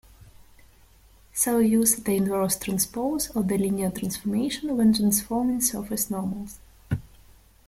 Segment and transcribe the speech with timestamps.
[1.31, 6.57] So use the inverse transpose of the linear transformation when transforming surface normals.